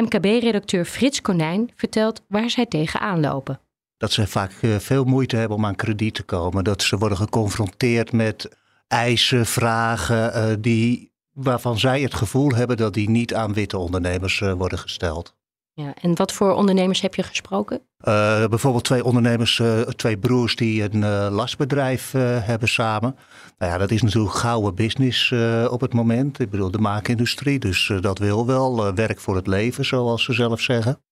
MKB-redacteur 0.00 0.84
Frits 0.84 1.20
Konijn 1.20 1.70
vertelt 1.76 2.22
waar 2.28 2.50
zij 2.50 2.66
tegenaan 2.66 3.20
lopen. 3.20 3.60
Dat 3.96 4.12
ze 4.12 4.26
vaak 4.26 4.52
eh, 4.60 4.76
veel 4.76 5.04
moeite 5.04 5.36
hebben 5.36 5.56
om 5.56 5.66
aan 5.66 5.76
krediet 5.76 6.14
te 6.14 6.22
komen. 6.22 6.64
Dat 6.64 6.82
ze 6.82 6.98
worden 6.98 7.18
geconfronteerd 7.18 8.12
met 8.12 8.56
eisen, 8.88 9.46
vragen 9.46 10.50
uh, 10.50 10.56
die, 10.60 11.12
waarvan 11.32 11.78
zij 11.78 12.00
het 12.00 12.14
gevoel 12.14 12.54
hebben 12.54 12.76
dat 12.76 12.94
die 12.94 13.10
niet 13.10 13.34
aan 13.34 13.52
witte 13.52 13.78
ondernemers 13.78 14.40
uh, 14.40 14.52
worden 14.52 14.78
gesteld. 14.78 15.36
Ja, 15.78 15.94
en 16.00 16.16
wat 16.16 16.32
voor 16.32 16.52
ondernemers 16.52 17.00
heb 17.00 17.14
je 17.14 17.22
gesproken? 17.22 17.76
Uh, 17.76 18.46
bijvoorbeeld 18.46 18.84
twee 18.84 19.04
ondernemers, 19.04 19.58
uh, 19.58 19.80
twee 19.80 20.18
broers 20.18 20.56
die 20.56 20.82
een 20.82 21.02
uh, 21.02 21.28
lastbedrijf 21.30 22.12
hebben 22.42 22.68
samen. 22.68 23.16
Nou 23.58 23.72
ja, 23.72 23.78
dat 23.78 23.90
is 23.90 24.02
natuurlijk 24.02 24.34
gouden 24.34 24.74
business 24.74 25.32
op 25.68 25.80
het 25.80 25.92
moment. 25.94 26.40
Ik 26.40 26.50
bedoel, 26.50 26.70
de 26.70 26.78
maakindustrie, 26.78 27.58
dus 27.58 27.92
dat 28.00 28.18
wil 28.18 28.46
wel. 28.46 28.94
werk 28.94 29.20
voor 29.20 29.36
het 29.36 29.46
leven, 29.46 29.84
zoals 29.84 30.24
ze 30.24 30.32
zelf 30.32 30.60
zeggen. 30.60 31.02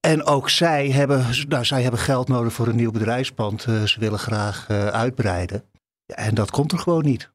En 0.00 0.24
ook 0.24 0.50
zij 0.50 0.90
hebben, 0.90 1.24
nou, 1.48 1.64
zij 1.64 1.82
hebben 1.82 2.00
geld 2.00 2.28
nodig 2.28 2.52
voor 2.52 2.66
een 2.66 2.76
nieuw 2.76 2.92
bedrijfspand. 2.92 3.62
ze 3.62 3.96
willen 3.98 4.18
graag 4.18 4.68
uitbreiden. 4.90 5.64
En 6.06 6.34
dat 6.34 6.50
komt 6.50 6.72
er 6.72 6.78
gewoon 6.78 7.04
niet. 7.04 7.30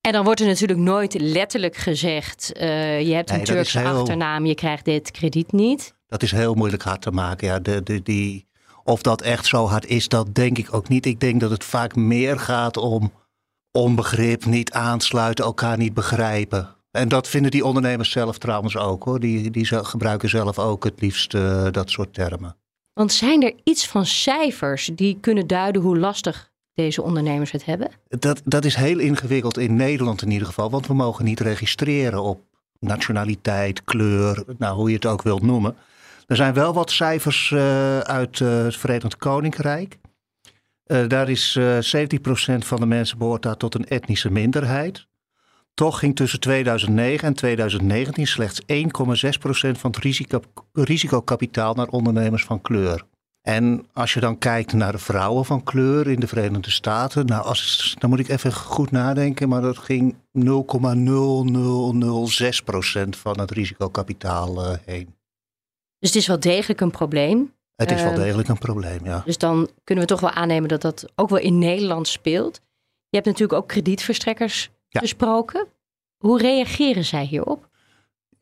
En 0.00 0.12
dan 0.12 0.24
wordt 0.24 0.40
er 0.40 0.46
natuurlijk 0.46 0.78
nooit 0.78 1.20
letterlijk 1.20 1.76
gezegd: 1.76 2.52
uh, 2.56 3.00
je 3.00 3.14
hebt 3.14 3.30
een 3.30 3.44
Turkse 3.44 3.82
achternaam, 3.82 4.46
je 4.46 4.54
krijgt 4.54 4.84
dit 4.84 5.10
krediet 5.10 5.52
niet. 5.52 5.94
Dat 6.06 6.22
is 6.22 6.30
heel 6.30 6.54
moeilijk 6.54 6.82
hard 6.82 7.02
te 7.02 7.10
maken. 7.10 7.46
Ja, 7.46 7.58
de, 7.58 7.82
de, 7.82 8.02
die, 8.02 8.46
of 8.84 9.02
dat 9.02 9.22
echt 9.22 9.46
zo 9.46 9.66
hard 9.66 9.86
is, 9.86 10.08
dat 10.08 10.34
denk 10.34 10.58
ik 10.58 10.74
ook 10.74 10.88
niet. 10.88 11.06
Ik 11.06 11.20
denk 11.20 11.40
dat 11.40 11.50
het 11.50 11.64
vaak 11.64 11.96
meer 11.96 12.38
gaat 12.38 12.76
om 12.76 13.12
onbegrip, 13.72 14.44
niet 14.44 14.72
aansluiten, 14.72 15.44
elkaar 15.44 15.76
niet 15.76 15.94
begrijpen. 15.94 16.76
En 16.90 17.08
dat 17.08 17.28
vinden 17.28 17.50
die 17.50 17.64
ondernemers 17.64 18.10
zelf 18.10 18.38
trouwens 18.38 18.76
ook 18.76 19.04
hoor. 19.04 19.20
Die, 19.20 19.50
die 19.50 19.66
gebruiken 19.66 20.28
zelf 20.28 20.58
ook 20.58 20.84
het 20.84 21.00
liefst 21.00 21.34
uh, 21.34 21.66
dat 21.70 21.90
soort 21.90 22.14
termen. 22.14 22.56
Want 22.92 23.12
zijn 23.12 23.42
er 23.42 23.54
iets 23.64 23.86
van 23.88 24.06
cijfers 24.06 24.90
die 24.94 25.18
kunnen 25.20 25.46
duiden 25.46 25.82
hoe 25.82 25.98
lastig 25.98 26.49
deze 26.80 27.02
ondernemers 27.02 27.50
het 27.50 27.64
hebben? 27.64 27.90
Dat, 28.08 28.42
dat 28.44 28.64
is 28.64 28.74
heel 28.74 28.98
ingewikkeld 28.98 29.58
in 29.58 29.76
Nederland 29.76 30.22
in 30.22 30.30
ieder 30.30 30.46
geval, 30.46 30.70
want 30.70 30.86
we 30.86 30.94
mogen 30.94 31.24
niet 31.24 31.40
registreren 31.40 32.22
op 32.22 32.40
nationaliteit, 32.78 33.84
kleur, 33.84 34.44
nou, 34.58 34.76
hoe 34.76 34.88
je 34.88 34.94
het 34.94 35.06
ook 35.06 35.22
wilt 35.22 35.42
noemen. 35.42 35.76
Er 36.26 36.36
zijn 36.36 36.54
wel 36.54 36.72
wat 36.72 36.90
cijfers 36.90 37.50
uh, 37.50 37.98
uit 37.98 38.40
uh, 38.40 38.62
het 38.62 38.76
Verenigd 38.76 39.16
Koninkrijk. 39.16 39.98
Uh, 40.86 41.08
daar 41.08 41.28
is 41.28 41.58
70% 41.58 41.62
van 42.58 42.80
de 42.80 42.86
mensen 42.86 43.18
behoort 43.18 43.42
daar 43.42 43.56
tot 43.56 43.74
een 43.74 43.88
etnische 43.88 44.30
minderheid. 44.30 45.06
Toch 45.74 45.98
ging 45.98 46.16
tussen 46.16 46.40
2009 46.40 47.28
en 47.28 47.34
2019 47.34 48.26
slechts 48.26 48.60
1,6% 48.60 48.68
van 49.70 49.90
het 49.90 49.96
risico, 49.96 50.40
risicokapitaal 50.72 51.74
naar 51.74 51.88
ondernemers 51.88 52.44
van 52.44 52.60
kleur. 52.60 53.04
En 53.42 53.86
als 53.92 54.14
je 54.14 54.20
dan 54.20 54.38
kijkt 54.38 54.72
naar 54.72 54.92
de 54.92 54.98
vrouwen 54.98 55.44
van 55.44 55.62
kleur 55.62 56.08
in 56.08 56.20
de 56.20 56.26
Verenigde 56.26 56.70
Staten, 56.70 57.26
nou, 57.26 57.44
als, 57.44 57.96
dan 57.98 58.10
moet 58.10 58.18
ik 58.18 58.28
even 58.28 58.52
goed 58.52 58.90
nadenken, 58.90 59.48
maar 59.48 59.62
dat 59.62 59.78
ging 59.78 60.14
0,0006% 60.14 60.20
van 63.08 63.40
het 63.40 63.50
risicokapitaal 63.50 64.64
uh, 64.64 64.76
heen. 64.84 65.14
Dus 65.98 66.08
het 66.08 66.14
is 66.14 66.26
wel 66.26 66.40
degelijk 66.40 66.80
een 66.80 66.90
probleem. 66.90 67.54
Het 67.76 67.90
is 67.90 68.02
wel 68.02 68.12
ehm, 68.12 68.20
degelijk 68.20 68.48
een 68.48 68.58
probleem, 68.58 69.04
ja. 69.04 69.22
Dus 69.24 69.38
dan 69.38 69.70
kunnen 69.84 70.04
we 70.04 70.10
toch 70.10 70.20
wel 70.20 70.30
aannemen 70.30 70.68
dat 70.68 70.80
dat 70.80 71.04
ook 71.14 71.28
wel 71.28 71.38
in 71.38 71.58
Nederland 71.58 72.08
speelt. 72.08 72.60
Je 73.08 73.16
hebt 73.16 73.26
natuurlijk 73.26 73.58
ook 73.62 73.68
kredietverstrekkers 73.68 74.70
gesproken. 74.88 75.66
Hoe 76.16 76.38
reageren 76.38 77.04
zij 77.04 77.24
hierop? 77.24 77.69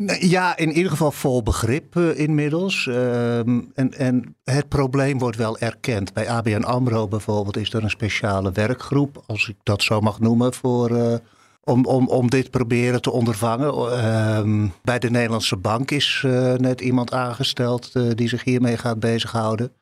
Ja, 0.07 0.57
in 0.57 0.73
ieder 0.73 0.91
geval 0.91 1.11
vol 1.13 1.43
begrip 1.43 1.97
uh, 1.97 2.19
inmiddels. 2.19 2.87
Ehm, 2.87 3.61
en, 3.75 3.95
en 3.95 4.37
het 4.45 4.69
probleem 4.69 5.19
wordt 5.19 5.37
wel 5.37 5.59
erkend. 5.59 6.13
Bij 6.13 6.29
ABN 6.29 6.63
AMRO 6.63 7.09
bijvoorbeeld 7.09 7.57
is 7.57 7.73
er 7.73 7.83
een 7.83 7.91
speciale 7.91 8.53
werkgroep, 8.53 9.23
als 9.27 9.49
ik 9.49 9.57
dat 9.63 9.83
zo 9.83 10.01
mag 10.01 10.21
noemen, 10.21 10.55
voor, 10.55 10.91
uh, 10.91 11.15
om, 11.61 11.85
om, 11.85 12.09
om 12.09 12.31
dit 12.31 12.51
proberen 12.51 13.03
te 13.03 13.11
ondervangen. 13.11 13.75
Uh, 13.75 14.69
bij 14.83 14.99
de 14.99 15.11
Nederlandse 15.11 15.57
Bank 15.57 15.91
is 15.91 16.23
uh, 16.27 16.55
net 16.55 16.81
iemand 16.81 17.13
aangesteld 17.13 17.93
die 18.17 18.29
zich 18.29 18.45
hiermee 18.45 18.77
gaat 18.77 19.01
bezighouden. 19.01 19.73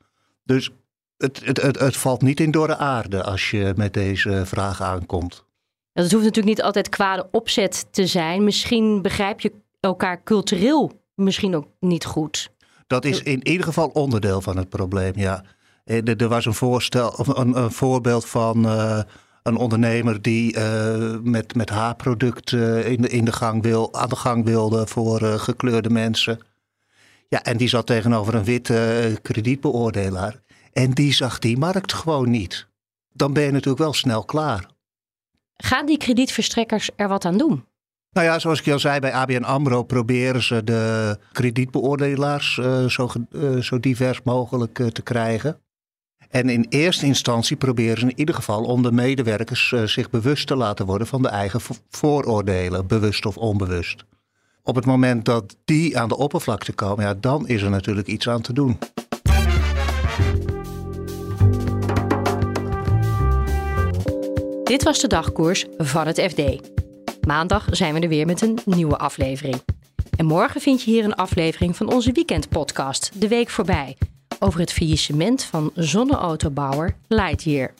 Dus 0.43 0.71
het, 1.17 1.45
het, 1.45 1.61
het, 1.61 1.79
het 1.79 1.97
valt 1.97 2.21
niet 2.21 2.39
in 2.39 2.51
dorre 2.51 2.77
aarde 2.77 3.23
als 3.23 3.51
je 3.51 3.73
met 3.75 3.93
deze 3.93 4.45
vraag 4.45 4.81
aankomt. 4.81 5.45
Dat 5.93 6.11
hoeft 6.11 6.25
natuurlijk 6.25 6.55
niet 6.55 6.65
altijd 6.65 6.89
kwade 6.89 7.27
opzet 7.31 7.87
te 7.91 8.07
zijn. 8.07 8.43
Misschien 8.43 9.01
begrijp 9.01 9.39
je 9.39 9.51
elkaar 9.79 10.23
cultureel 10.23 11.05
misschien 11.15 11.55
ook 11.55 11.67
niet 11.79 12.05
goed. 12.05 12.51
Dat 12.87 13.05
is 13.05 13.23
in 13.23 13.47
ieder 13.47 13.65
geval 13.65 13.87
onderdeel 13.87 14.41
van 14.41 14.57
het 14.57 14.69
probleem, 14.69 15.13
ja. 15.15 15.43
Eh, 15.83 16.21
er 16.21 16.27
was 16.27 16.45
een, 16.45 16.53
voorstel, 16.53 17.37
een, 17.37 17.57
een 17.57 17.71
voorbeeld 17.71 18.25
van 18.25 18.65
uh, 18.65 18.99
een 19.43 19.55
ondernemer 19.55 20.21
die 20.21 20.55
uh, 20.57 21.15
met, 21.21 21.55
met 21.55 21.69
haarproducten 21.69 22.85
in, 22.85 23.01
de, 23.01 23.09
in 23.09 23.25
de 23.25 23.31
gang 23.31 23.63
wil, 23.63 23.93
aan 23.93 24.09
de 24.09 24.15
gang 24.15 24.45
wilde 24.45 24.87
voor 24.87 25.21
gekleurde 25.21 25.89
mensen. 25.89 26.39
Ja, 27.29 27.43
en 27.43 27.57
die 27.57 27.67
zat 27.67 27.85
tegenover 27.85 28.35
een 28.35 28.43
witte 28.43 29.19
kredietbeoordelaar. 29.21 30.39
En 30.73 30.91
die 30.91 31.13
zag 31.13 31.39
die 31.39 31.57
markt 31.57 31.93
gewoon 31.93 32.29
niet. 32.29 32.67
Dan 33.13 33.33
ben 33.33 33.43
je 33.43 33.51
natuurlijk 33.51 33.83
wel 33.83 33.93
snel 33.93 34.23
klaar. 34.23 34.65
Gaan 35.57 35.85
die 35.85 35.97
kredietverstrekkers 35.97 36.89
er 36.95 37.07
wat 37.07 37.25
aan 37.25 37.37
doen? 37.37 37.65
Nou 38.17 38.29
ja, 38.29 38.39
zoals 38.39 38.59
ik 38.59 38.73
al 38.73 38.79
zei, 38.79 38.99
bij 38.99 39.13
ABN 39.13 39.43
AMRO 39.43 39.83
proberen 39.83 40.43
ze 40.43 40.63
de 40.63 41.17
kredietbeoordelaars 41.31 42.57
uh, 42.57 42.85
zo, 42.85 43.09
uh, 43.31 43.57
zo, 43.57 43.79
divers 43.79 44.21
mogelijk 44.23 44.79
uh, 44.79 44.87
te 44.87 45.01
krijgen. 45.01 45.59
En 46.29 46.49
in 46.49 46.65
eerste 46.69 47.05
instantie 47.05 47.57
proberen 47.57 47.97
ze 47.97 48.05
in 48.05 48.19
ieder 48.19 48.35
geval 48.35 48.63
om 48.63 48.83
de 48.83 48.91
medewerkers 48.91 49.73
zich 49.85 50.09
bewust 50.09 50.47
te 50.47 50.55
laten 50.55 50.85
worden 50.85 51.07
van 51.07 51.21
de 51.21 51.27
eigen 51.27 51.61
vooroordelen, 51.89 52.87
bewust 52.87 53.25
of 53.25 53.37
onbewust. 53.37 54.05
Op 54.63 54.75
het 54.75 54.85
moment 54.85 55.25
dat 55.25 55.57
die 55.65 55.99
aan 55.99 56.09
de 56.09 56.17
oppervlakte 56.17 56.73
komen, 56.73 57.05
ja, 57.05 57.13
dan 57.13 57.47
is 57.47 57.61
er 57.61 57.69
natuurlijk 57.69 58.07
iets 58.07 58.29
aan 58.29 58.41
te 58.41 58.53
doen. 58.53 58.77
Dit 64.63 64.83
was 64.83 64.99
de 64.99 65.07
dagkoers 65.07 65.65
van 65.77 66.07
het 66.07 66.21
FD. 66.21 66.75
Maandag 67.27 67.67
zijn 67.71 67.93
we 67.93 67.99
er 67.99 68.09
weer 68.09 68.25
met 68.25 68.41
een 68.41 68.57
nieuwe 68.65 68.97
aflevering. 68.97 69.61
En 70.17 70.25
morgen 70.25 70.61
vind 70.61 70.81
je 70.81 70.91
hier 70.91 71.03
een 71.03 71.15
aflevering 71.15 71.75
van 71.75 71.93
onze 71.93 72.11
weekendpodcast, 72.11 73.21
De 73.21 73.27
Week 73.27 73.49
Voorbij, 73.49 73.97
over 74.39 74.59
het 74.59 74.73
faillissement 74.73 75.43
van 75.43 75.71
zonneautobouwer 75.75 76.95
Lightyear. 77.07 77.73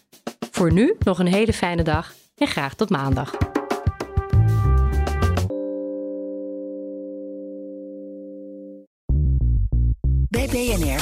Voor 0.52 0.72
nu 0.72 0.96
nog 1.00 1.20
een 1.20 1.34
hele 1.34 1.54
fijne 1.54 1.84
dag 1.84 2.14
en 2.38 2.48
graag 2.48 2.74
tot 2.74 2.90
maandag. 2.90 3.57